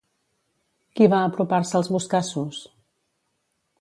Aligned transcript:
Qui 0.99 1.09
va 1.13 1.19
apropar-se 1.27 1.77
als 1.81 1.91
Boscassos? 1.97 2.63